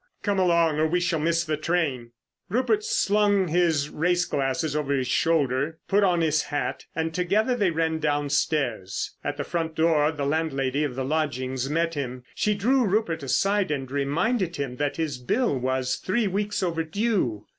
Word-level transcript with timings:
Come 0.23 0.39
along, 0.39 0.79
or 0.79 0.87
we 0.87 0.99
shall 0.99 1.19
miss 1.19 1.43
the 1.43 1.57
train!" 1.57 2.09
Rupert 2.49 2.83
slung 2.83 3.49
his 3.49 3.87
race 3.89 4.25
glasses 4.25 4.75
over 4.75 4.95
his 4.95 5.05
shoulder, 5.07 5.77
put 5.87 6.03
on 6.03 6.21
his 6.21 6.41
hat, 6.41 6.85
and 6.95 7.13
together 7.13 7.55
they 7.55 7.69
ran 7.69 7.99
downstairs. 7.99 9.15
At 9.23 9.37
the 9.37 9.43
front 9.43 9.75
door 9.75 10.11
the 10.11 10.25
landlady 10.25 10.83
of 10.83 10.95
the 10.95 11.05
lodgings 11.05 11.69
met 11.69 11.93
him. 11.93 12.23
She 12.33 12.55
drew 12.55 12.83
Rupert 12.83 13.21
aside 13.21 13.69
and 13.69 13.91
reminded 13.91 14.55
him 14.55 14.77
that 14.77 14.97
his 14.97 15.19
bill 15.19 15.55
was 15.59 15.97
three 15.97 16.25
weeks 16.25 16.63
overdue. 16.63 17.45